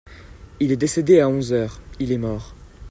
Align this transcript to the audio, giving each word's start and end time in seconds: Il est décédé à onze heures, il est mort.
Il 0.59 0.71
est 0.71 0.77
décédé 0.77 1.19
à 1.19 1.29
onze 1.29 1.53
heures, 1.53 1.79
il 1.99 2.11
est 2.11 2.17
mort. 2.17 2.55